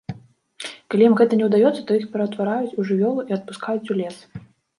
Калі 0.93 1.03
ім 1.09 1.15
гэта 1.19 1.33
не 1.41 1.45
ўдаецца, 1.49 1.73
то 1.91 1.99
іх 1.99 2.07
пераўтвараюць 2.15 2.73
у 2.79 2.87
жывёлу 2.89 3.21
і 3.29 3.37
адпускаюць 3.37 3.85
у 3.91 4.01
лес. 4.03 4.17